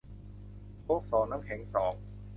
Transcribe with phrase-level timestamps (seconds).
[0.81, 1.93] โค้กสอง น้ำแข็งสอง